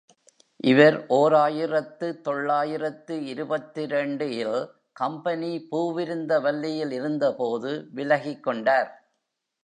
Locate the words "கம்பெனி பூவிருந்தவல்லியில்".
4.93-6.91